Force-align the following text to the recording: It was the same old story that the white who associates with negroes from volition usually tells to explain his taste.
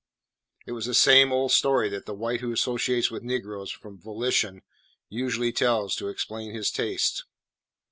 It 0.65 0.71
was 0.71 0.87
the 0.87 0.95
same 0.95 1.31
old 1.31 1.51
story 1.51 1.87
that 1.89 2.07
the 2.07 2.15
white 2.15 2.39
who 2.41 2.51
associates 2.51 3.11
with 3.11 3.21
negroes 3.21 3.69
from 3.69 3.99
volition 4.01 4.63
usually 5.09 5.51
tells 5.51 5.95
to 5.97 6.07
explain 6.07 6.55
his 6.55 6.71
taste. 6.71 7.25